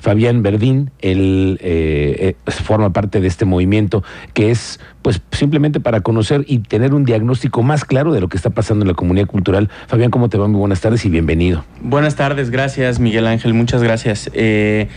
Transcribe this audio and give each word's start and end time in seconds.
Fabián 0.00 0.42
Verdín, 0.42 0.90
él 1.00 1.58
eh, 1.62 2.34
eh, 2.46 2.50
forma 2.50 2.92
parte 2.92 3.20
de 3.20 3.28
este 3.28 3.44
movimiento 3.44 4.02
que 4.34 4.50
es 4.50 4.80
pues 5.02 5.22
simplemente 5.32 5.80
para 5.80 6.00
conocer 6.00 6.44
y 6.46 6.58
tener 6.58 6.92
un 6.92 7.04
diagnóstico 7.04 7.62
más 7.62 7.84
claro 7.84 8.12
de 8.12 8.20
lo 8.20 8.28
que 8.28 8.36
está 8.36 8.50
pasando 8.50 8.84
en 8.84 8.88
la 8.88 8.94
comunidad 8.94 9.26
cultural. 9.26 9.70
Fabián, 9.86 10.10
¿cómo 10.10 10.28
te 10.28 10.36
va? 10.36 10.46
Muy 10.46 10.58
buenas 10.58 10.80
tardes 10.80 11.04
y 11.06 11.10
bienvenido. 11.10 11.64
Buenas 11.82 12.16
tardes, 12.16 12.50
gracias 12.50 13.00
Miguel 13.00 13.26
Ángel, 13.26 13.54
muchas 13.54 13.82
gracias. 13.82 14.30
Eh, 14.34 14.88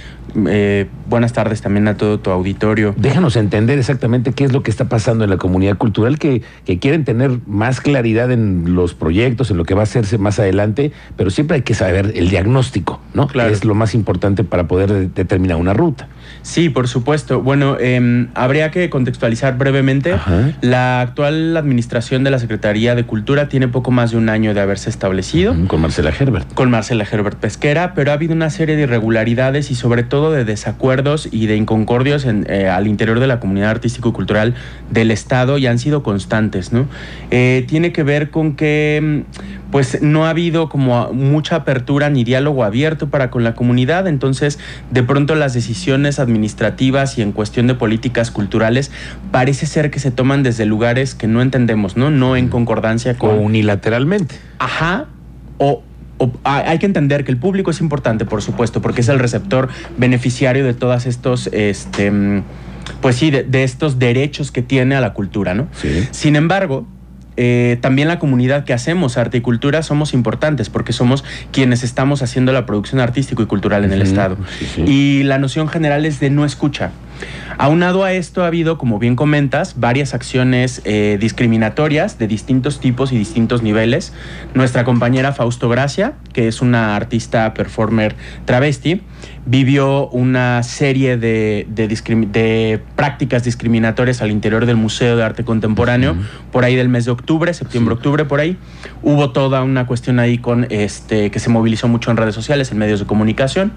eh, 0.48 0.88
buenas 1.10 1.34
tardes 1.34 1.62
también 1.62 1.88
a 1.88 1.96
todo 1.96 2.20
tu 2.20 2.32
auditorio. 2.32 2.96
Déjanos 2.98 3.36
entender 3.36 3.78
exactamente 3.80 4.34
qué 4.34 4.46
es 4.46 4.54
lo 4.54 4.64
que 4.64 4.72
está 4.72 4.86
pasando 4.86 5.24
en 5.24 5.30
la 5.30 5.38
comunidad 5.38 5.78
cultural, 5.78 6.18
que, 6.18 6.42
que 6.66 6.80
quieren 6.80 7.04
tener 7.06 7.40
más 7.46 7.82
claridad 7.82 8.32
en 8.32 8.76
los 8.76 8.94
proyectos, 8.94 9.52
en 9.52 9.58
lo 9.58 9.66
que 9.66 9.74
va 9.74 9.82
a 9.82 9.84
hacerse 9.84 10.18
más 10.18 10.40
adelante, 10.40 10.92
pero 11.18 11.30
siempre 11.30 11.56
hay 11.56 11.62
que 11.62 11.74
saber 11.74 12.14
el 12.16 12.30
diagnóstico, 12.30 13.02
¿no? 13.14 13.28
Claro. 13.28 13.52
es 13.52 13.66
lo 13.66 13.76
más 13.76 13.96
importante 13.96 14.44
para 14.44 14.68
poder 14.68 14.92
de- 14.94 15.08
determinar 15.08 15.58
una 15.58 15.74
ruta. 15.74 16.08
Sí, 16.42 16.70
por 16.70 16.88
supuesto. 16.88 17.42
Bueno, 17.42 17.78
eh, 17.80 18.28
habría 18.34 18.70
que 18.72 18.90
contextualizar 18.90 19.58
brevemente. 19.58 20.14
Ajá. 20.14 20.52
La 20.62 21.02
actual 21.02 21.56
administración 21.56 22.24
de 22.24 22.32
la 22.32 22.40
Secretaría 22.40 22.96
de 22.96 23.06
Cultura 23.06 23.48
tiene 23.50 23.68
poco 23.70 23.92
más 23.92 24.12
de 24.12 24.18
un 24.18 24.30
año 24.30 24.54
de 24.54 24.60
haberse 24.62 24.90
establecido. 24.90 25.56
Con 25.68 25.82
Marcela 25.82 26.12
Herbert. 26.18 26.54
con 26.54 26.70
Marcela 26.70 27.06
Herbert 27.10 27.38
Pesquera, 27.38 27.94
pero 27.94 28.12
ha 28.12 28.16
habido 28.16 28.34
una 28.34 28.50
serie 28.50 28.76
de 28.76 28.84
irregularidades 28.84 29.72
y 29.72 29.76
sobre 29.76 30.04
todo 30.04 30.32
de 30.32 30.44
desacuerdos 30.46 31.28
y 31.32 31.46
de 31.48 31.56
inconcordios 31.56 32.26
en, 32.26 32.46
eh, 32.50 32.68
al 32.68 32.88
interior 32.88 33.20
de 33.20 33.28
la 33.28 33.40
comunidad 33.40 33.70
artístico 33.70 34.10
y 34.10 34.12
cultural 34.12 34.54
del 34.92 35.12
Estado 35.12 35.58
y 35.58 35.68
han 35.68 35.80
sido 35.80 36.04
constantes, 36.04 36.72
¿no? 36.74 36.88
Eh, 37.32 37.66
tiene 37.68 37.92
que 37.92 38.04
ver 38.04 38.30
con 38.32 38.56
que 38.56 39.24
mm, 39.26 39.63
pues 39.74 40.04
no 40.04 40.28
ha 40.28 40.30
habido 40.30 40.70
como 40.70 41.12
mucha 41.14 41.56
apertura 41.56 42.12
ni 42.12 42.24
diálogo 42.24 42.64
abierto 42.64 43.10
para 43.10 43.32
con 43.32 43.44
la 43.44 43.56
comunidad, 43.56 44.06
entonces 44.08 44.60
de 44.92 45.02
pronto 45.02 45.34
las 45.34 45.56
decisiones 45.56 46.20
administrativas 46.20 47.18
y 47.18 47.24
en 47.24 47.32
cuestión 47.32 47.66
de 47.66 47.74
políticas 47.74 48.30
culturales 48.30 48.92
parece 49.32 49.66
ser 49.66 49.90
que 49.90 49.98
se 49.98 50.12
toman 50.12 50.44
desde 50.44 50.68
lugares 50.68 51.16
que 51.16 51.26
no 51.26 51.42
entendemos, 51.42 51.98
¿no? 51.98 52.12
No 52.12 52.36
en 52.38 52.50
concordancia 52.50 53.14
O 53.14 53.18
con 53.18 53.40
unilateralmente. 53.40 54.36
Ajá. 54.60 55.08
O, 55.58 55.82
o- 56.20 56.32
hay 56.44 56.78
que 56.78 56.86
entender 56.86 57.24
que 57.24 57.32
el 57.32 57.38
público 57.38 57.72
es 57.72 57.82
importante, 57.82 58.26
por 58.26 58.44
supuesto, 58.44 58.80
porque 58.80 59.02
es 59.02 59.10
el 59.10 59.18
receptor 59.18 59.70
beneficiario 59.98 60.64
de 60.66 60.76
todas 60.76 61.08
estos, 61.08 61.48
este, 61.52 62.12
mm, 62.12 62.44
pues 63.02 63.16
sí, 63.16 63.32
de, 63.32 63.42
de 63.42 63.64
estos 63.64 63.98
derechos 63.98 64.52
que 64.52 64.62
tiene 64.62 64.94
a 64.96 65.02
la 65.02 65.14
cultura, 65.14 65.56
¿no? 65.56 65.68
Sí. 65.74 66.08
Sin 66.12 66.36
embargo, 66.36 66.86
eh, 67.38 67.78
también 67.82 68.08
la 68.08 68.20
comunidad 68.20 68.64
que 68.64 68.74
hacemos 68.74 69.18
arte 69.18 69.38
y 69.38 69.42
cultura 69.42 69.84
somos 69.84 70.14
importantes 70.14 70.70
porque 70.70 70.94
somos 70.94 71.24
quienes 71.52 71.84
estamos 71.84 72.22
haciendo 72.22 72.52
la 72.52 72.66
producción 72.66 73.02
artístico 73.02 73.42
y 73.44 73.46
cultural 73.46 73.84
en 73.84 73.94
el 73.94 74.02
Estado. 74.02 74.38
sí, 74.60 74.66
sí. 74.66 74.82
Y 74.84 75.24
la 75.24 75.38
noción 75.38 75.68
general 75.68 76.06
es 76.06 76.20
de 76.20 76.30
no 76.30 76.46
escucha. 76.46 76.92
Aunado 77.58 78.04
a 78.04 78.14
esto 78.14 78.44
ha 78.44 78.48
habido, 78.48 78.78
como 78.78 79.00
bien 79.00 79.16
comentas, 79.16 79.80
varias 79.80 80.14
acciones 80.14 80.82
eh, 80.86 81.18
discriminatorias 81.20 82.18
de 82.18 82.28
distintos 82.28 82.80
tipos 82.80 83.12
y 83.12 83.18
distintos 83.18 83.62
niveles. 83.62 84.14
Nuestra 84.54 84.84
compañera 84.84 85.34
Fausto 85.34 85.70
Gracia, 85.70 86.14
que 86.34 86.48
es 86.48 86.62
una 86.62 86.96
artista 86.96 87.54
performer 87.54 88.16
travesti, 88.46 89.02
vivió 89.46 90.08
una 90.10 90.64
serie 90.64 91.18
de, 91.18 91.68
de 91.70 91.90
discrim- 91.90 92.32
de 92.32 92.82
prácticas 92.96 93.44
discriminatorias 93.44 94.22
al 94.22 94.32
interior 94.32 94.66
del 94.66 94.78
Museo 94.78 95.16
de 95.18 95.24
Arte 95.24 95.44
Contemporáneo, 95.44 96.16
por 96.52 96.64
ahí 96.64 96.76
del 96.76 96.90
mes 96.90 97.06
de 97.06 97.12
octubre, 97.12 97.54
septiembre, 97.54 97.94
octubre, 97.94 98.26
por 98.26 98.40
ahí. 98.40 98.58
Hubo 99.02 99.32
toda 99.32 99.62
una 99.64 99.86
cuestión 99.86 100.20
ahí 100.20 100.38
con 100.38 100.66
este 100.70 101.30
que 101.30 101.40
se 101.40 101.50
movilizó 101.50 101.88
mucho 101.88 102.10
en 102.10 102.18
redes 102.18 102.36
sociales, 102.36 102.72
en 102.72 102.78
medios 102.78 103.00
de 103.02 103.06
comunicación. 103.06 103.74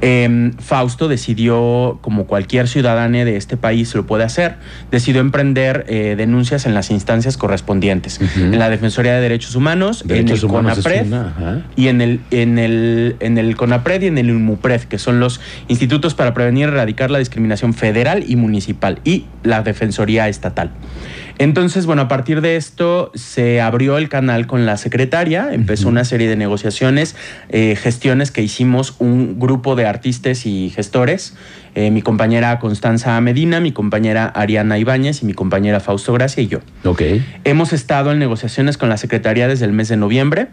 Em, 0.00 0.52
Fausto 0.54 1.08
decidió, 1.08 1.98
como 2.00 2.26
cualquier 2.26 2.66
ciudadano 2.68 3.11
de 3.12 3.36
este 3.36 3.56
país 3.56 3.94
lo 3.94 4.06
puede 4.06 4.24
hacer, 4.24 4.56
decidió 4.90 5.20
emprender 5.20 5.84
eh, 5.88 6.14
denuncias 6.16 6.66
en 6.66 6.74
las 6.74 6.90
instancias 6.90 7.36
correspondientes, 7.36 8.20
en 8.36 8.58
la 8.58 8.70
Defensoría 8.70 9.14
de 9.14 9.20
Derechos 9.20 9.54
Humanos, 9.54 10.02
Derechos 10.04 10.42
en 10.42 10.44
el 10.44 10.50
humanos 10.50 10.78
CONAPRED 10.82 11.06
una, 11.06 11.66
y 11.76 11.88
en 11.88 12.00
el, 12.00 12.20
en 12.30 12.58
el, 12.58 13.16
en 13.20 13.38
el 13.38 13.56
CONAPRED 13.56 14.02
y 14.02 14.06
en 14.06 14.18
el 14.18 14.30
INMUPRED, 14.30 14.82
que 14.82 14.98
son 14.98 15.20
los 15.20 15.40
institutos 15.68 16.14
para 16.14 16.34
prevenir 16.34 16.52
y 16.52 16.62
erradicar 16.64 17.10
la 17.10 17.18
discriminación 17.18 17.74
federal 17.74 18.24
y 18.26 18.36
municipal, 18.36 19.00
y 19.04 19.26
la 19.42 19.62
Defensoría 19.62 20.28
Estatal. 20.28 20.70
Entonces, 21.38 21.86
bueno, 21.86 22.02
a 22.02 22.08
partir 22.08 22.40
de 22.40 22.56
esto 22.56 23.10
se 23.14 23.60
abrió 23.60 23.98
el 23.98 24.08
canal 24.08 24.46
con 24.46 24.66
la 24.66 24.76
secretaria, 24.76 25.52
empezó 25.52 25.88
una 25.88 26.04
serie 26.04 26.28
de 26.28 26.36
negociaciones, 26.36 27.16
eh, 27.48 27.76
gestiones 27.76 28.30
que 28.30 28.42
hicimos 28.42 28.96
un 28.98 29.38
grupo 29.38 29.74
de 29.76 29.86
artistas 29.86 30.46
y 30.46 30.70
gestores, 30.70 31.34
eh, 31.74 31.90
mi 31.90 32.02
compañera 32.02 32.58
Constanza 32.58 33.20
Medina, 33.20 33.60
mi 33.60 33.72
compañera 33.72 34.26
Ariana 34.26 34.78
Ibáñez 34.78 35.22
y 35.22 35.26
mi 35.26 35.32
compañera 35.34 35.80
Fausto 35.80 36.12
Gracia 36.12 36.42
y 36.42 36.48
yo. 36.48 36.60
Ok. 36.84 37.02
Hemos 37.44 37.72
estado 37.72 38.12
en 38.12 38.18
negociaciones 38.18 38.76
con 38.76 38.88
la 38.88 38.96
Secretaría 38.96 39.48
desde 39.48 39.64
el 39.64 39.72
mes 39.72 39.88
de 39.88 39.96
noviembre. 39.96 40.48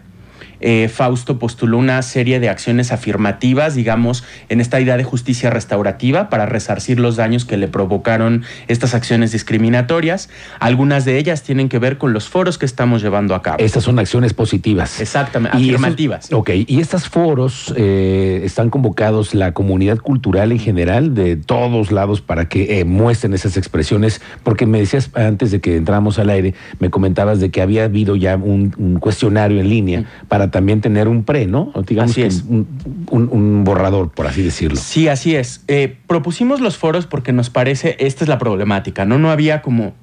Eh, 0.60 0.88
Fausto 0.92 1.38
postuló 1.38 1.78
una 1.78 2.00
serie 2.02 2.40
de 2.40 2.48
acciones 2.48 2.92
afirmativas, 2.92 3.74
digamos, 3.74 4.24
en 4.48 4.60
esta 4.60 4.80
idea 4.80 4.96
de 4.96 5.04
justicia 5.04 5.50
restaurativa 5.50 6.28
para 6.28 6.46
resarcir 6.46 7.00
los 7.00 7.16
daños 7.16 7.44
que 7.44 7.56
le 7.56 7.68
provocaron 7.68 8.44
estas 8.68 8.94
acciones 8.94 9.32
discriminatorias. 9.32 10.28
Algunas 10.58 11.04
de 11.04 11.18
ellas 11.18 11.42
tienen 11.42 11.68
que 11.68 11.78
ver 11.78 11.98
con 11.98 12.12
los 12.12 12.28
foros 12.28 12.58
que 12.58 12.66
estamos 12.66 13.02
llevando 13.02 13.34
a 13.34 13.42
cabo. 13.42 13.58
Estas 13.58 13.84
son 13.84 13.98
acciones 13.98 14.34
positivas. 14.34 15.00
Exactamente, 15.00 15.58
Y 15.58 15.70
esos- 15.70 15.74
afirmativas. 15.80 16.32
ok, 16.32 16.50
y 16.66 16.80
estos 16.80 17.08
foros 17.08 17.72
eh, 17.76 18.42
están 18.44 18.70
convocados 18.70 19.34
la 19.34 19.52
comunidad 19.52 19.98
cultural 19.98 20.52
en 20.52 20.58
general 20.58 21.14
de 21.14 21.36
todos 21.36 21.92
lados 21.92 22.20
para 22.20 22.48
que 22.48 22.80
eh, 22.80 22.84
muestren 22.84 23.34
esas 23.34 23.56
expresiones, 23.56 24.20
porque 24.42 24.66
me 24.66 24.78
decías 24.80 25.10
antes 25.14 25.50
de 25.50 25.60
que 25.60 25.76
entráramos 25.76 26.18
al 26.18 26.30
aire, 26.30 26.54
me 26.78 26.90
comentabas 26.90 27.40
de 27.40 27.50
que 27.50 27.62
había 27.62 27.84
habido 27.84 28.16
ya 28.16 28.36
un, 28.36 28.74
un 28.78 28.98
cuestionario 28.98 29.60
en 29.60 29.68
línea 29.68 30.04
para 30.28 30.49
también 30.50 30.80
tener 30.80 31.08
un 31.08 31.24
pre, 31.24 31.46
¿no? 31.46 31.72
Digamos 31.86 32.12
Así 32.12 32.20
que 32.22 32.26
es. 32.28 32.42
Un, 32.48 32.66
un- 33.10 33.28
un 33.30 33.64
borrador, 33.64 34.10
por 34.10 34.26
así 34.26 34.42
decirlo. 34.42 34.76
Sí, 34.76 35.08
así 35.08 35.34
es. 35.36 35.62
Eh, 35.68 35.96
propusimos 36.06 36.60
los 36.60 36.76
foros 36.76 37.06
porque 37.06 37.32
nos 37.32 37.50
parece, 37.50 37.96
esta 38.00 38.24
es 38.24 38.28
la 38.28 38.38
problemática, 38.38 39.04
¿no? 39.04 39.18
No 39.18 39.30
había 39.30 39.62
como 39.62 39.94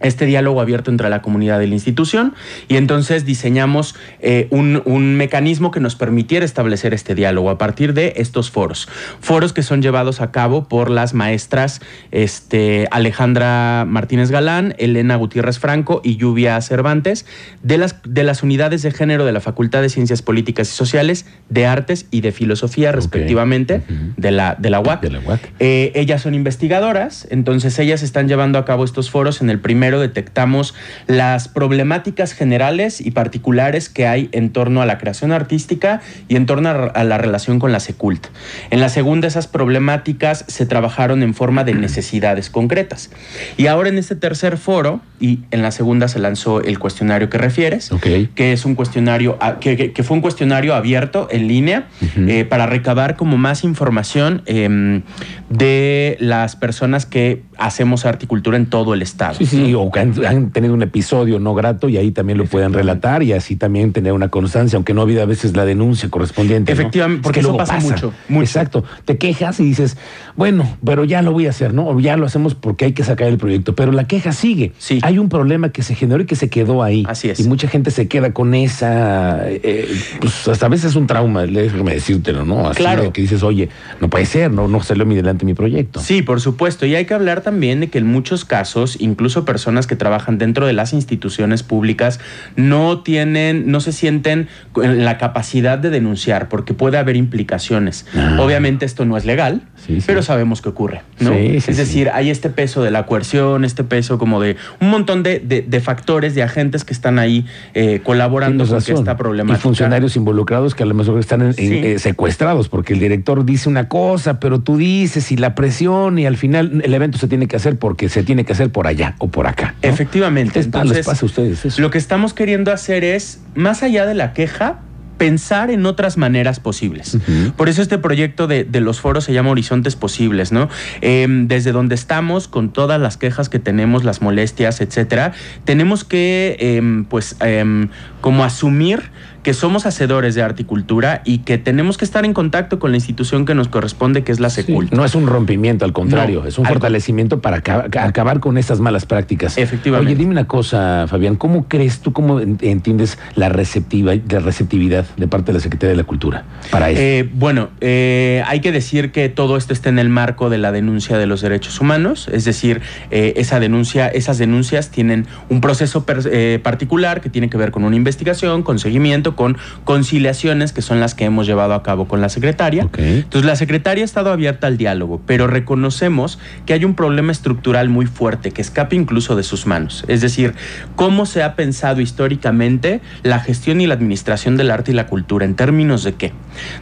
este 0.00 0.26
diálogo 0.26 0.60
abierto 0.60 0.90
entre 0.90 1.08
la 1.08 1.22
comunidad 1.22 1.60
y 1.60 1.66
la 1.66 1.74
institución 1.74 2.34
y 2.68 2.76
entonces 2.76 3.24
diseñamos 3.24 3.94
eh, 4.20 4.48
un, 4.50 4.82
un 4.84 5.16
mecanismo 5.16 5.70
que 5.70 5.80
nos 5.80 5.94
permitiera 5.94 6.44
establecer 6.44 6.94
este 6.94 7.14
diálogo 7.14 7.50
a 7.50 7.58
partir 7.58 7.94
de 7.94 8.14
estos 8.16 8.50
foros. 8.50 8.88
Foros 9.20 9.52
que 9.52 9.62
son 9.62 9.82
llevados 9.82 10.20
a 10.20 10.30
cabo 10.30 10.64
por 10.64 10.90
las 10.90 11.14
maestras 11.14 11.80
este, 12.10 12.88
Alejandra 12.90 13.84
Martínez 13.86 14.30
Galán, 14.30 14.74
Elena 14.78 15.16
Gutiérrez 15.16 15.58
Franco 15.58 16.00
y 16.04 16.16
Lluvia 16.16 16.60
Cervantes 16.60 17.26
de 17.62 17.78
las, 17.78 17.96
de 18.04 18.24
las 18.24 18.42
unidades 18.42 18.82
de 18.82 18.90
género 18.90 19.24
de 19.24 19.32
la 19.32 19.40
Facultad 19.40 19.82
de 19.82 19.88
Ciencias 19.88 20.22
Políticas 20.22 20.68
y 20.68 20.72
Sociales, 20.72 21.26
de 21.48 21.66
Artes 21.66 22.06
y 22.10 22.20
de 22.20 22.32
Filosofía, 22.32 22.92
respectivamente, 22.92 23.82
de, 24.16 24.30
la, 24.30 24.56
de 24.58 24.70
la 24.70 24.80
UAC. 24.80 25.02
De 25.02 25.10
la 25.10 25.20
UAC. 25.20 25.40
Eh, 25.60 25.92
ellas 25.94 26.22
son 26.22 26.34
investigadoras, 26.34 27.26
entonces 27.30 27.78
ellas 27.78 28.02
están 28.02 28.28
llevando 28.28 28.58
a 28.58 28.64
cabo 28.64 28.84
estos 28.84 29.10
foros. 29.10 29.40
En 29.40 29.50
el 29.50 29.60
primero 29.94 30.00
detectamos 30.00 30.74
las 31.06 31.46
problemáticas 31.48 32.32
generales 32.32 33.00
y 33.00 33.12
particulares 33.12 33.88
que 33.88 34.06
hay 34.08 34.28
en 34.32 34.50
torno 34.50 34.82
a 34.82 34.86
la 34.86 34.98
creación 34.98 35.30
artística 35.30 36.00
y 36.28 36.34
en 36.36 36.46
torno 36.46 36.68
a, 36.94 37.04
la 37.04 37.18
relación 37.18 37.58
con 37.60 37.70
la 37.70 37.78
secult. 37.80 38.26
En 38.70 38.80
la 38.80 38.88
segunda 38.88 39.28
esas 39.28 39.46
problemáticas 39.46 40.44
se 40.48 40.66
trabajaron 40.66 41.22
en 41.22 41.32
forma 41.34 41.62
de 41.64 41.74
necesidades 41.74 42.50
concretas. 42.50 43.10
Y 43.56 43.68
ahora 43.68 43.88
en 43.88 43.98
este 43.98 44.16
tercer 44.16 44.56
foro, 44.56 45.00
y 45.20 45.40
en 45.52 45.62
la 45.62 45.70
segunda 45.70 46.08
se 46.08 46.18
lanzó 46.18 46.60
el 46.60 46.78
cuestionario 46.78 47.30
que 47.30 47.38
refieres, 47.38 47.90
que 48.34 48.52
es 48.52 48.64
un 48.64 48.74
cuestionario, 48.74 49.36
a- 49.40 49.60
que, 49.60 49.76
que- 49.76 49.92
que 49.92 50.02
fue 50.02 50.16
un 50.16 50.22
cuestionario 50.22 50.74
abierto 50.74 51.28
en 51.30 51.46
línea 51.46 51.86
eh, 52.16 52.44
para 52.44 52.66
recabar 52.66 53.14
como 53.16 53.38
más 53.38 53.62
información 53.64 54.42
em, 54.46 55.02
de 55.50 56.16
las 56.20 56.56
personas 56.56 57.06
que 57.06 57.42
hacemos 57.58 58.04
articultura 58.06 58.56
en 58.56 58.66
todo 58.66 58.92
el 58.94 59.02
estado. 59.02 59.34
Sí, 59.34 59.46
sí, 59.46 59.73
o 59.80 59.90
que 59.90 60.00
han, 60.00 60.14
han 60.26 60.50
tenido 60.50 60.74
un 60.74 60.82
episodio 60.82 61.38
no 61.38 61.54
grato 61.54 61.88
y 61.88 61.96
ahí 61.96 62.10
también 62.10 62.38
lo 62.38 62.44
pueden 62.46 62.72
relatar 62.72 63.22
y 63.22 63.32
así 63.32 63.56
también 63.56 63.92
tener 63.92 64.12
una 64.12 64.28
constancia, 64.28 64.76
aunque 64.76 64.94
no 64.94 65.00
ha 65.00 65.04
habido 65.04 65.22
a 65.22 65.26
veces 65.26 65.56
la 65.56 65.64
denuncia 65.64 66.08
correspondiente. 66.10 66.74
¿no? 66.74 66.80
Efectivamente, 66.80 67.20
Es 67.20 67.22
porque 67.24 67.40
que 67.40 67.46
eso 67.46 67.56
pasa 67.56 67.78
mucho, 67.80 68.12
mucho. 68.28 68.42
Exacto. 68.44 68.84
Te 69.04 69.18
quejas 69.18 69.60
y 69.60 69.64
dices, 69.64 69.96
bueno, 70.36 70.76
pero 70.84 71.04
ya 71.04 71.22
lo 71.22 71.32
voy 71.32 71.46
a 71.46 71.50
hacer, 71.50 71.74
¿no? 71.74 71.86
O 71.88 72.00
ya 72.00 72.16
lo 72.16 72.26
hacemos 72.26 72.54
porque 72.54 72.86
hay 72.86 72.92
que 72.92 73.04
sacar 73.04 73.28
el 73.28 73.38
proyecto. 73.38 73.74
Pero 73.74 73.92
la 73.92 74.06
queja 74.06 74.32
sigue. 74.32 74.72
Sí. 74.78 74.98
Hay 75.02 75.18
un 75.18 75.28
problema 75.28 75.70
que 75.70 75.82
se 75.82 75.94
generó 75.94 76.22
y 76.22 76.26
que 76.26 76.36
se 76.36 76.48
quedó 76.48 76.82
ahí. 76.82 77.04
Así 77.08 77.30
es. 77.30 77.40
Y 77.40 77.44
mucha 77.44 77.68
gente 77.68 77.90
se 77.90 78.08
queda 78.08 78.32
con 78.32 78.54
esa, 78.54 79.40
eh, 79.48 79.88
pues 80.20 80.46
hasta 80.48 80.66
a 80.66 80.68
veces 80.68 80.90
es 80.90 80.96
un 80.96 81.06
trauma, 81.06 81.42
déjame 81.46 81.94
decírtelo, 81.94 82.44
¿no? 82.44 82.68
Así 82.68 82.78
Claro. 82.78 83.12
que 83.12 83.22
dices, 83.22 83.42
oye, 83.42 83.68
no 84.00 84.08
puede 84.10 84.26
ser, 84.26 84.50
no, 84.50 84.68
no 84.68 84.82
salió 84.82 85.06
mi 85.06 85.14
delante 85.14 85.44
mi 85.44 85.54
proyecto. 85.54 86.00
Sí, 86.00 86.22
por 86.22 86.40
supuesto. 86.40 86.86
Y 86.86 86.94
hay 86.94 87.04
que 87.06 87.14
hablar 87.14 87.40
también 87.40 87.80
de 87.80 87.88
que 87.88 87.98
en 87.98 88.06
muchos 88.06 88.44
casos, 88.44 88.96
incluso 89.00 89.44
personas 89.44 89.63
que 89.64 89.96
trabajan 89.96 90.36
dentro 90.38 90.66
de 90.66 90.72
las 90.74 90.92
instituciones 90.92 91.62
públicas 91.62 92.20
no 92.56 93.00
tienen, 93.00 93.70
no 93.70 93.80
se 93.80 93.92
sienten 93.92 94.48
en 94.82 95.04
la 95.04 95.16
capacidad 95.18 95.78
de 95.78 95.90
denunciar 95.90 96.48
porque 96.48 96.74
puede 96.74 96.98
haber 96.98 97.16
implicaciones. 97.16 98.06
Ah. 98.14 98.36
Obviamente 98.40 98.84
esto 98.84 99.04
no 99.04 99.16
es 99.16 99.24
legal, 99.24 99.62
Sí, 99.76 100.00
sí. 100.00 100.04
pero 100.06 100.22
sabemos 100.22 100.60
que 100.62 100.68
ocurre, 100.68 101.02
¿no? 101.20 101.30
Sí, 101.30 101.56
es 101.56 101.76
decir, 101.76 102.10
hay 102.12 102.30
este 102.30 102.50
peso 102.50 102.82
de 102.82 102.90
la 102.90 103.06
coerción, 103.06 103.64
este 103.64 103.84
peso 103.84 104.18
como 104.18 104.40
de 104.40 104.56
un 104.80 104.90
montón 104.90 105.22
de, 105.22 105.40
de- 105.40 105.62
de 105.62 105.80
factores, 105.80 106.34
de 106.34 106.42
agentes 106.42 106.84
que 106.84 106.92
están 106.92 107.18
ahí 107.18 107.46
eh, 107.74 108.00
colaborando 108.04 108.66
con 108.66 108.76
esta 108.78 109.16
problemática. 109.16 109.58
Y 109.58 109.62
funcionarios 109.62 110.16
involucrados 110.16 110.74
que 110.74 110.82
a 110.82 110.86
lo 110.86 110.94
mejor 110.94 111.18
están 111.20 111.42
en- 111.42 111.54
eh, 111.58 111.98
secuestrados 111.98 112.68
porque 112.68 112.92
el 112.92 113.00
director 113.00 113.44
dice 113.44 113.68
una 113.68 113.88
cosa, 113.88 114.40
pero 114.40 114.60
tú 114.60 114.76
dices 114.76 115.32
y 115.32 115.36
la 115.36 115.54
presión 115.54 116.18
y 116.18 116.26
al 116.26 116.36
final 116.36 116.82
el 116.84 116.92
evento 116.94 117.18
se 117.18 117.28
tiene 117.28 117.46
que 117.46 117.56
hacer 117.56 117.78
porque 117.78 118.08
se 118.08 118.22
tiene 118.22 118.44
que 118.44 118.52
hacer 118.52 118.70
por 118.70 118.86
allá 118.86 119.14
o 119.18 119.28
por 119.28 119.46
acá. 119.46 119.53
¿No? 119.62 119.72
Efectivamente. 119.82 120.58
Les, 120.58 120.68
pa- 120.68 120.78
les 120.84 120.98
Entonces, 120.98 121.06
pasa 121.06 121.24
a 121.24 121.26
ustedes 121.26 121.64
eso. 121.64 121.80
Lo 121.82 121.90
que 121.90 121.98
estamos 121.98 122.34
queriendo 122.34 122.72
hacer 122.72 123.04
es, 123.04 123.40
más 123.54 123.82
allá 123.82 124.06
de 124.06 124.14
la 124.14 124.32
queja, 124.32 124.80
pensar 125.18 125.70
en 125.70 125.86
otras 125.86 126.16
maneras 126.16 126.58
posibles. 126.58 127.16
Por 127.56 127.68
eso 127.68 127.80
este 127.82 127.98
proyecto 127.98 128.48
de, 128.48 128.64
de 128.64 128.80
los 128.80 129.00
foros 129.00 129.22
se 129.24 129.32
llama 129.32 129.50
Horizontes 129.50 129.94
Posibles, 129.94 130.50
¿no? 130.50 130.68
Em, 131.02 131.46
desde 131.46 131.70
donde 131.70 131.94
estamos, 131.94 132.48
con 132.48 132.72
todas 132.72 133.00
las 133.00 133.16
quejas 133.16 133.48
que 133.48 133.60
tenemos, 133.60 134.02
las 134.02 134.20
molestias, 134.22 134.80
etcétera, 134.80 135.32
tenemos 135.64 136.02
que, 136.02 136.56
em, 136.58 137.04
pues, 137.04 137.36
em, 137.40 137.90
como 138.20 138.42
asumir 138.42 139.12
que 139.44 139.54
somos 139.54 139.86
hacedores 139.86 140.34
de 140.34 140.42
arte 140.42 140.62
y 140.62 140.64
cultura 140.64 141.22
y 141.24 141.38
que 141.38 141.58
tenemos 141.58 141.96
que 141.98 142.04
estar 142.04 142.24
en 142.24 142.32
contacto 142.32 142.80
con 142.80 142.90
la 142.90 142.96
institución 142.96 143.44
que 143.44 143.54
nos 143.54 143.68
corresponde, 143.68 144.24
que 144.24 144.32
es 144.32 144.40
la 144.40 144.50
Sí, 144.50 144.62
Secult. 144.62 144.92
No 144.92 145.04
es 145.04 145.14
un 145.14 145.26
rompimiento, 145.28 145.84
al 145.84 145.92
contrario, 145.92 146.40
No, 146.42 146.48
es 146.48 146.58
un 146.58 146.66
al- 146.66 146.72
fortalecimiento 146.72 147.40
para 147.40 147.58
acaba- 147.58 147.84
acabar 148.00 148.40
con 148.40 148.58
estas 148.58 148.80
malas 148.80 149.06
prácticas. 149.06 149.56
Efectivamente. 149.58 150.10
Oye, 150.12 150.18
dime 150.18 150.32
una 150.32 150.46
cosa, 150.46 151.06
Fabián, 151.08 151.36
¿cómo 151.36 151.68
crees 151.68 152.00
tú, 152.00 152.12
cómo 152.12 152.40
en- 152.40 152.58
entiendes 152.62 153.18
la, 153.36 153.48
receptiva, 153.50 154.14
la 154.28 154.40
receptividad 154.40 155.04
de 155.16 155.28
parte 155.28 155.52
de 155.52 155.58
la 155.58 155.60
Secretaría 155.60 155.90
de 155.90 155.96
la 155.96 156.04
Cultura 156.04 156.44
para 156.70 156.88
esto? 156.90 157.02
Eh, 157.02 157.28
bueno, 157.34 157.68
eh, 157.82 158.42
hay 158.46 158.60
que 158.60 158.72
decir 158.72 159.12
que 159.12 159.28
todo 159.28 159.56
esto 159.58 159.72
está 159.74 159.90
en 159.90 159.98
el 159.98 160.08
marco 160.08 160.48
de 160.48 160.56
la 160.56 160.72
denuncia 160.72 161.18
de 161.18 161.26
los 161.26 161.42
derechos 161.42 161.80
humanos, 161.82 162.28
es 162.32 162.46
decir, 162.46 162.80
eh, 163.10 163.34
esa 163.36 163.60
denuncia, 163.60 164.08
esas 164.08 164.38
denuncias 164.38 164.90
tienen 164.90 165.26
un 165.50 165.60
proceso 165.60 166.06
per- 166.06 166.62
particular 166.62 167.20
que 167.20 167.28
tiene 167.28 167.50
que 167.50 167.58
ver 167.58 167.70
con 167.70 167.84
una 167.84 167.96
investigación, 167.96 168.62
con 168.62 168.78
seguimiento, 168.78 169.33
con 169.34 169.56
conciliaciones 169.84 170.72
que 170.72 170.82
son 170.82 171.00
las 171.00 171.14
que 171.14 171.24
hemos 171.24 171.46
llevado 171.46 171.74
a 171.74 171.82
cabo 171.82 172.06
con 172.06 172.20
la 172.20 172.28
secretaria. 172.28 172.88
Entonces 172.96 173.44
la 173.44 173.56
secretaria 173.56 174.02
ha 174.02 174.04
estado 174.04 174.30
abierta 174.30 174.66
al 174.66 174.76
diálogo, 174.76 175.20
pero 175.26 175.46
reconocemos 175.46 176.38
que 176.66 176.72
hay 176.72 176.84
un 176.84 176.94
problema 176.94 177.32
estructural 177.32 177.88
muy 177.88 178.06
fuerte 178.06 178.50
que 178.50 178.62
escapa 178.62 178.94
incluso 178.94 179.36
de 179.36 179.42
sus 179.42 179.66
manos. 179.66 180.04
Es 180.08 180.20
decir, 180.20 180.54
cómo 180.96 181.26
se 181.26 181.42
ha 181.42 181.54
pensado 181.54 182.00
históricamente 182.00 183.00
la 183.22 183.40
gestión 183.40 183.80
y 183.80 183.86
la 183.86 183.94
administración 183.94 184.56
del 184.56 184.70
arte 184.70 184.92
y 184.92 184.94
la 184.94 185.06
cultura, 185.06 185.44
en 185.44 185.54
términos 185.54 186.04
de 186.04 186.14
qué. 186.14 186.32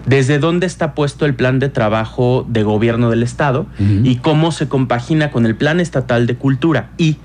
Desde 0.06 0.38
dónde 0.38 0.66
está 0.66 0.94
puesto 0.94 1.26
el 1.26 1.34
plan 1.34 1.58
de 1.58 1.68
trabajo 1.68 2.46
de 2.48 2.62
gobierno 2.62 3.10
del 3.10 3.22
Estado 3.22 3.66
y 3.78 4.16
cómo 4.16 4.52
se 4.52 4.68
compagina 4.68 5.30
con 5.30 5.46
el 5.46 5.56
plan 5.56 5.80
estatal 5.80 6.26
de 6.26 6.36
cultura 6.36 6.90
y 6.96 7.16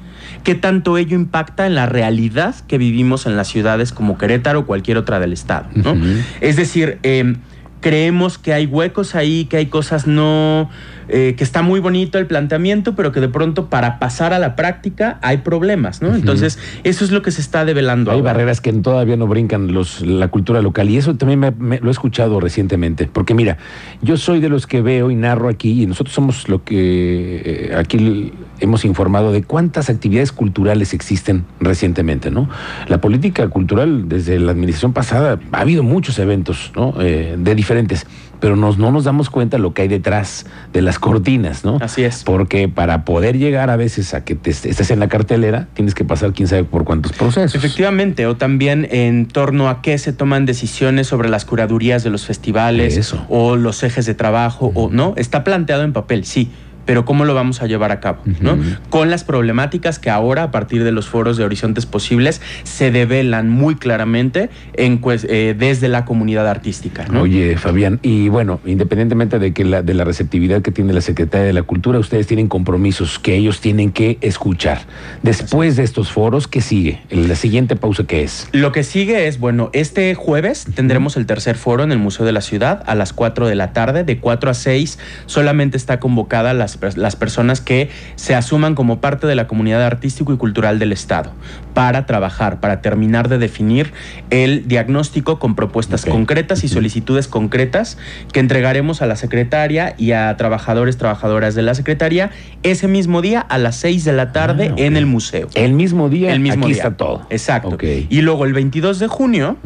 qué 0.44 0.56
tanto 0.56 0.98
ello 0.98 1.16
impacta 1.16 1.66
en 1.66 1.76
la 1.76 1.86
realidad 1.86 2.56
que 2.68 2.78
vivimos 2.78 3.26
en 3.26 3.36
las 3.36 3.48
ciudades 3.48 3.92
como 3.92 4.18
Querétaro 4.18 4.60
o 4.60 4.66
cualquier 4.66 4.98
otra 4.98 5.20
del 5.20 5.34
Estado. 5.34 5.68
¿no? 5.74 5.96
Es 6.42 6.56
decir, 6.56 7.00
eh, 7.04 7.36
creemos 7.82 8.38
que 8.38 8.54
hay 8.54 8.66
huecos 8.66 9.16
ahí, 9.16 9.46
que 9.46 9.58
hay 9.58 9.68
cosas 9.68 10.08
no, 10.08 10.70
eh, 11.10 11.36
que 11.38 11.44
está 11.44 11.62
muy 11.62 11.80
bonito 11.80 12.18
el 12.18 12.26
planteamiento, 12.26 12.96
pero 12.96 13.12
que 13.12 13.22
de 13.22 13.30
pronto 13.30 13.68
para 13.70 14.00
pasar 14.00 14.34
a 14.34 14.40
la 14.40 14.56
práctica 14.56 15.20
hay 15.22 15.38
problemas, 15.38 16.02
¿no? 16.02 16.14
Entonces, 16.16 16.58
eso 16.84 17.06
es 17.06 17.12
lo 17.12 17.22
que 17.22 17.32
se 17.32 17.40
está 17.42 17.66
develando. 17.66 18.12
Hay 18.12 18.18
ahora. 18.20 18.34
barreras 18.34 18.62
que 18.62 18.74
todavía 18.74 19.16
no 19.16 19.28
brincan 19.28 19.74
los, 19.74 20.02
la 20.02 20.28
cultura 20.30 20.62
local 20.62 20.90
y 20.90 20.98
eso 20.98 21.16
también 21.16 21.40
me- 21.40 21.52
me- 21.52 21.80
lo 21.80 21.88
he 21.90 21.92
escuchado 21.92 22.40
recientemente. 22.40 23.10
Porque 23.12 23.34
mira, 23.34 23.58
yo 24.02 24.18
soy 24.18 24.40
de 24.40 24.50
los 24.50 24.68
que 24.68 24.82
veo 24.82 25.12
y 25.12 25.16
narro 25.16 25.48
aquí 25.50 25.84
y 25.84 25.86
nosotros 25.86 26.14
somos 26.14 26.50
lo 26.50 26.64
que 26.64 27.70
eh, 27.72 27.76
aquí 27.78 28.34
hemos 28.60 28.86
informado 28.86 29.32
de 29.32 29.44
cuántas 29.44 29.90
actividades 29.90 30.32
culturales 30.32 30.94
existen 30.94 31.46
recientemente, 31.60 32.32
¿no? 32.32 32.50
La 32.88 33.00
política 33.02 33.48
cultural 33.50 34.10
desde 34.10 34.40
la 34.40 34.52
administración 34.52 34.94
pasada 34.94 35.40
ha 35.52 35.62
habido 35.62 35.84
muchos 35.84 36.18
eventos, 36.20 36.72
¿no? 36.76 36.96
Eh, 37.00 37.36
de 37.38 37.56
diferentes, 37.68 38.08
pero 38.40 38.56
nos, 38.56 38.78
no 38.78 38.92
nos 38.92 39.04
damos 39.04 39.30
cuenta 39.30 39.58
lo 39.58 39.74
que 39.74 39.82
hay 39.82 39.88
detrás 39.90 40.46
de 40.72 40.82
las 40.82 41.00
cortinas, 41.00 41.66
¿no? 41.66 41.80
Así 41.82 42.04
es. 42.06 42.24
Porque 42.24 42.70
para 42.70 43.04
poder 43.04 43.38
llegar 43.38 43.70
a 43.70 43.76
veces 43.76 44.14
a 44.14 44.24
que 44.24 44.36
te 44.36 44.52
est- 44.52 44.66
estés 44.66 44.90
en 44.92 45.00
la 45.02 45.10
cartelera, 45.10 45.68
tienes 45.74 45.94
que 45.94 46.06
pasar 46.06 46.32
quién 46.32 46.48
sabe 46.48 46.64
por 46.64 46.86
cuántos 46.86 47.12
procesos. 47.12 47.56
Efectivamente, 47.56 48.26
o 48.26 48.38
también 48.38 48.88
en 48.90 49.26
torno 49.28 49.68
a 49.68 49.82
qué 49.82 49.98
se 49.98 50.14
toman 50.14 50.46
decisiones 50.46 51.08
sobre 51.08 51.28
las 51.28 51.44
curadurías 51.44 52.04
de 52.06 52.10
los 52.10 52.26
festivales 52.26 52.96
Eso. 52.96 53.26
o 53.28 53.58
los 53.58 53.84
ejes 53.84 54.06
de 54.06 54.14
trabajo, 54.14 54.72
o 54.76 54.90
no, 54.90 55.14
está 55.18 55.44
planteado 55.44 55.84
en 55.84 55.92
papel, 55.92 56.24
sí. 56.24 56.50
Pero 56.88 57.06
¿cómo 57.06 57.26
lo 57.26 57.36
vamos 57.36 57.62
a 57.62 57.68
llevar 57.68 57.92
a 57.92 58.00
cabo? 58.00 58.24
¿no? 58.40 58.58
Con 58.90 59.12
las 59.12 59.24
problemáticas 59.24 60.00
que 60.00 60.10
ahora, 60.10 60.44
a 60.44 60.52
partir 60.52 60.84
de 60.84 60.92
los 60.92 61.08
foros 61.08 61.38
de 61.38 61.44
Horizontes 61.44 61.86
Posibles, 61.86 62.42
se 62.64 62.90
develan 62.90 63.50
muy 63.50 63.76
claramente 63.76 64.50
en, 64.74 64.98
pues, 65.00 65.28
eh, 65.30 65.56
desde 65.58 65.90
la 65.90 66.06
comunidad 66.06 66.48
artística. 66.48 67.06
¿no? 67.08 67.22
Oye, 67.22 67.58
Fabián, 67.58 68.00
y 68.02 68.30
bueno, 68.30 68.60
independientemente 68.66 69.38
de 69.38 69.54
que 69.54 69.66
la, 69.66 69.84
de 69.84 69.94
la 69.94 70.06
receptividad 70.06 70.62
que 70.62 70.72
tiene 70.72 70.94
la 70.94 71.02
Secretaría 71.02 71.46
de 71.46 71.54
la 71.54 71.64
Cultura, 71.64 72.00
ustedes 72.00 72.26
tienen 72.26 72.48
compromisos 72.48 73.20
que 73.20 73.36
ellos 73.36 73.60
tienen 73.60 73.92
que 73.92 74.18
escuchar. 74.22 74.80
Después 75.24 75.76
de 75.76 75.84
estos 75.84 76.12
foros, 76.12 76.48
¿qué 76.48 76.62
sigue? 76.62 77.02
La 77.10 77.36
siguiente 77.36 77.76
pausa, 77.76 78.06
¿qué 78.06 78.24
es? 78.24 78.48
Lo 78.54 78.72
que 78.72 78.84
sigue 78.84 79.28
es, 79.28 79.40
bueno, 79.40 79.70
este 79.74 80.16
jueves 80.16 80.66
tendremos 80.74 81.18
el 81.18 81.26
tercer 81.26 81.58
foro 81.58 81.84
en 81.84 81.92
el 81.92 82.00
Museo 82.00 82.26
de 82.26 82.32
la 82.32 82.42
Ciudad 82.42 82.84
a 82.88 82.96
las 82.96 83.12
4 83.12 83.48
de 83.48 83.56
la 83.56 83.74
tarde. 83.74 84.06
De 84.06 84.20
4 84.20 84.50
a 84.50 84.54
6 84.54 85.00
solamente 85.26 85.76
está 85.76 86.00
convocada 86.00 86.54
las, 86.54 86.77
las 86.96 87.16
personas 87.16 87.62
que 87.62 87.90
se 88.16 88.36
asuman 88.36 88.76
como 88.76 89.00
parte 89.02 89.28
de 89.28 89.36
la 89.36 89.48
comunidad 89.48 89.84
artístico 89.84 90.34
y 90.34 90.38
cultural 90.38 90.80
del 90.80 90.92
Estado 90.92 91.32
para 91.74 92.06
trabajar, 92.06 92.60
para 92.60 92.82
terminar 92.82 93.30
de 93.30 93.38
definir 93.38 93.94
el 94.30 94.68
diagnóstico 94.68 95.38
con 95.40 95.56
propuestas 95.56 96.06
concretas 96.06 96.64
y 96.64 96.68
solicitudes 96.68 97.28
concretas 97.28 97.98
que 98.34 98.40
entregaremos 98.40 99.02
a 99.02 99.06
la 99.06 99.16
secretaria 99.16 99.94
y 99.98 100.12
a 100.14 100.36
trabajadores, 100.38 100.98
trabajadoras 100.98 101.54
de 101.56 101.62
la 101.62 101.76
secretaria 101.76 102.32
ese 102.64 102.88
mismo 102.88 103.22
día 103.22 103.40
a 103.40 103.58
las 103.58 103.76
6 103.78 104.04
de 104.06 104.14
la 104.14 104.32
tarde 104.32 104.68
Ah, 104.72 104.74
en 104.78 104.98
el 104.98 105.06
museo. 105.06 105.48
El 105.54 105.74
mismo 105.74 106.10
día, 106.10 106.34
El 106.34 106.40
mismo 106.40 106.66
aquí 106.66 106.74
día. 106.74 106.84
está 106.84 106.98
todo. 106.98 107.26
Exacto. 107.30 107.78
Y 107.82 108.22
luego 108.22 108.46
el 108.46 108.54
22 108.54 109.00
de 109.00 109.08
junio, 109.08 109.58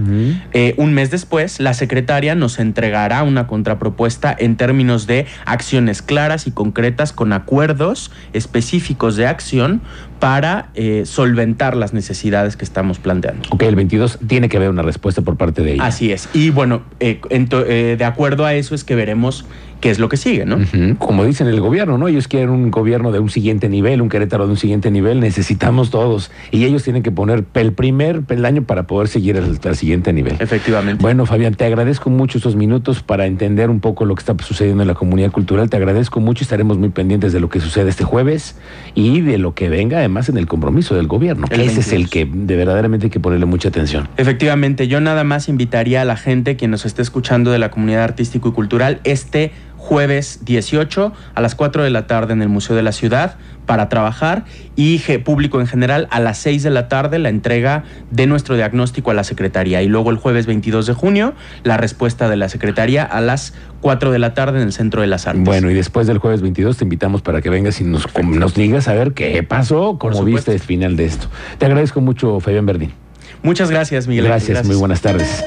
eh, 0.53 0.73
un 0.77 0.93
mes 0.93 1.11
después, 1.11 1.59
la 1.59 1.73
secretaria 1.73 2.35
nos 2.35 2.59
entregará 2.59 3.23
una 3.23 3.47
contrapropuesta 3.47 4.35
en 4.37 4.57
términos 4.57 5.07
de 5.07 5.25
acciones 5.45 6.01
claras 6.01 6.45
y 6.45 6.51
concretas 6.51 7.00
con 7.11 7.33
acuerdos 7.33 8.11
específicos 8.33 9.15
de 9.15 9.25
acción 9.25 9.81
para 10.19 10.69
eh, 10.75 11.01
solventar 11.05 11.75
las 11.75 11.93
necesidades 11.93 12.55
que 12.55 12.63
estamos 12.63 12.99
planteando. 12.99 13.49
Ok, 13.49 13.63
el 13.63 13.75
22 13.75 14.19
tiene 14.27 14.49
que 14.49 14.57
haber 14.57 14.69
una 14.69 14.83
respuesta 14.83 15.23
por 15.23 15.35
parte 15.35 15.63
de 15.63 15.73
ella. 15.73 15.85
Así 15.85 16.11
es. 16.11 16.29
Y 16.33 16.51
bueno, 16.51 16.83
eh, 16.99 17.19
eh, 17.31 17.95
de 17.97 18.05
acuerdo 18.05 18.45
a 18.45 18.53
eso 18.53 18.75
es 18.75 18.83
que 18.83 18.93
veremos 18.93 19.45
qué 19.81 19.89
es 19.89 19.99
lo 19.99 20.07
que 20.07 20.15
sigue, 20.15 20.45
¿no? 20.45 20.59
Como 20.99 21.25
dicen 21.25 21.47
el 21.47 21.59
gobierno, 21.59 21.97
¿no? 21.97 22.07
Ellos 22.07 22.27
quieren 22.27 22.49
un 22.49 22.71
gobierno 22.71 23.11
de 23.11 23.19
un 23.19 23.29
siguiente 23.29 23.67
nivel, 23.67 24.01
un 24.01 24.09
Querétaro 24.09 24.45
de 24.45 24.51
un 24.51 24.57
siguiente 24.57 24.91
nivel, 24.91 25.19
necesitamos 25.19 25.89
todos. 25.89 26.31
Y 26.51 26.63
ellos 26.65 26.83
tienen 26.83 27.03
que 27.03 27.11
poner 27.11 27.43
el 27.55 27.73
primer 27.73 28.21
peldaño 28.21 28.63
para 28.63 28.83
poder 28.83 29.07
seguir 29.07 29.37
al, 29.37 29.75
siguiente 29.75 30.13
nivel. 30.13 30.35
Efectivamente. 30.39 31.01
Bueno, 31.01 31.25
Fabián, 31.25 31.55
te 31.55 31.65
agradezco 31.65 32.09
mucho 32.09 32.37
estos 32.37 32.55
minutos 32.55 33.01
para 33.01 33.25
entender 33.25 33.69
un 33.69 33.79
poco 33.79 34.05
lo 34.05 34.15
que 34.15 34.19
está 34.19 34.35
sucediendo 34.41 34.83
en 34.83 34.87
la 34.87 34.93
comunidad 34.93 35.31
cultural. 35.31 35.69
Te 35.69 35.77
agradezco 35.77 36.19
mucho, 36.19 36.43
estaremos 36.43 36.77
muy 36.77 36.89
pendientes 36.89 37.33
de 37.33 37.39
lo 37.39 37.49
que 37.49 37.59
sucede 37.59 37.89
este 37.89 38.03
jueves 38.03 38.55
y 38.93 39.21
de 39.21 39.39
lo 39.39 39.55
que 39.55 39.67
venga 39.69 39.97
además 39.97 40.29
en 40.29 40.37
el 40.37 40.45
compromiso 40.45 40.95
del 40.95 41.07
gobierno, 41.07 41.47
que 41.47 41.65
ese 41.65 41.79
es 41.79 41.87
el 41.87 42.05
22. 42.05 42.09
que 42.11 42.25
de 42.31 42.55
verdaderamente 42.55 43.07
hay 43.07 43.09
que 43.09 43.19
ponerle 43.19 43.45
mucha 43.45 43.69
atención. 43.69 44.07
Efectivamente, 44.17 44.87
yo 44.87 45.01
nada 45.01 45.23
más 45.23 45.49
invitaría 45.49 46.01
a 46.01 46.05
la 46.05 46.17
gente 46.17 46.55
quien 46.55 46.71
nos 46.71 46.85
esté 46.85 47.01
escuchando 47.01 47.51
de 47.51 47.57
la 47.57 47.71
comunidad 47.71 48.03
artístico 48.03 48.49
y 48.49 48.51
cultural 48.51 48.99
este 49.03 49.51
jueves 49.81 50.39
18 50.45 51.11
a 51.33 51.41
las 51.41 51.55
4 51.55 51.83
de 51.83 51.89
la 51.89 52.05
tarde 52.05 52.33
en 52.33 52.43
el 52.43 52.49
Museo 52.49 52.75
de 52.75 52.83
la 52.83 52.91
Ciudad 52.91 53.35
para 53.65 53.89
trabajar 53.89 54.45
y 54.75 54.99
público 55.25 55.59
en 55.59 55.65
general 55.65 56.07
a 56.11 56.19
las 56.19 56.37
6 56.37 56.61
de 56.61 56.69
la 56.69 56.87
tarde 56.87 57.17
la 57.17 57.29
entrega 57.29 57.83
de 58.11 58.27
nuestro 58.27 58.55
diagnóstico 58.55 59.09
a 59.09 59.15
la 59.15 59.23
Secretaría 59.23 59.81
y 59.81 59.87
luego 59.87 60.11
el 60.11 60.17
jueves 60.17 60.45
22 60.45 60.85
de 60.85 60.93
junio 60.93 61.33
la 61.63 61.77
respuesta 61.77 62.29
de 62.29 62.37
la 62.37 62.47
Secretaría 62.47 63.03
a 63.03 63.21
las 63.21 63.53
4 63.81 64.11
de 64.11 64.19
la 64.19 64.35
tarde 64.35 64.59
en 64.59 64.67
el 64.67 64.71
Centro 64.71 65.01
de 65.01 65.07
las 65.07 65.25
Artes. 65.25 65.43
Bueno, 65.43 65.71
y 65.71 65.73
después 65.73 66.05
del 66.05 66.19
jueves 66.19 66.41
22 66.41 66.77
te 66.77 66.83
invitamos 66.83 67.23
para 67.23 67.41
que 67.41 67.49
vengas 67.49 67.81
y 67.81 67.83
nos, 67.83 68.05
nos 68.23 68.53
digas 68.53 68.87
a 68.87 68.93
ver 68.93 69.13
qué 69.13 69.41
pasó, 69.41 69.97
cómo 69.97 70.23
viste 70.23 70.53
el 70.53 70.59
final 70.59 70.95
de 70.95 71.05
esto. 71.05 71.27
Te 71.57 71.65
agradezco 71.65 72.01
mucho, 72.01 72.39
Fabián 72.39 72.67
Berdín. 72.67 72.93
Muchas 73.41 73.71
gracias, 73.71 74.07
Miguel. 74.07 74.31
Ángel. 74.31 74.53
Gracias, 74.53 74.67
muy 74.67 74.75
buenas 74.75 75.01
tardes. 75.01 75.43